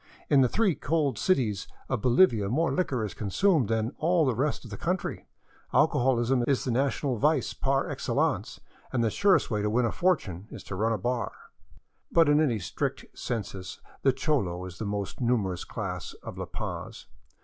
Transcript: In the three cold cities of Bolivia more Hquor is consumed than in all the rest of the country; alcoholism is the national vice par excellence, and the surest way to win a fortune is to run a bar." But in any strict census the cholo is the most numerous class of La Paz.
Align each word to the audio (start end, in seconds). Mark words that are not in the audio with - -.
In 0.31 0.41
the 0.41 0.49
three 0.49 0.73
cold 0.73 1.19
cities 1.19 1.67
of 1.87 2.01
Bolivia 2.01 2.49
more 2.49 2.71
Hquor 2.71 3.05
is 3.05 3.13
consumed 3.13 3.67
than 3.67 3.89
in 3.89 3.95
all 3.99 4.25
the 4.25 4.33
rest 4.33 4.65
of 4.65 4.71
the 4.71 4.75
country; 4.77 5.27
alcoholism 5.75 6.43
is 6.47 6.63
the 6.63 6.71
national 6.71 7.17
vice 7.17 7.53
par 7.53 7.87
excellence, 7.87 8.59
and 8.91 9.03
the 9.03 9.11
surest 9.11 9.51
way 9.51 9.61
to 9.61 9.69
win 9.69 9.85
a 9.85 9.91
fortune 9.91 10.47
is 10.49 10.63
to 10.63 10.75
run 10.75 10.91
a 10.91 10.97
bar." 10.97 11.31
But 12.11 12.29
in 12.29 12.41
any 12.41 12.57
strict 12.57 13.05
census 13.13 13.79
the 14.01 14.11
cholo 14.11 14.65
is 14.65 14.79
the 14.79 14.85
most 14.85 15.21
numerous 15.21 15.63
class 15.63 16.13
of 16.23 16.35
La 16.35 16.45
Paz. 16.45 17.05